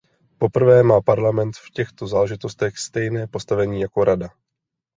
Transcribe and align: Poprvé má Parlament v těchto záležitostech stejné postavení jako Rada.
Poprvé 0.37 0.83
má 0.83 1.01
Parlament 1.01 1.55
v 1.57 1.69
těchto 1.71 2.07
záležitostech 2.07 2.77
stejné 2.77 3.27
postavení 3.27 3.81
jako 3.81 4.03
Rada. 4.03 4.27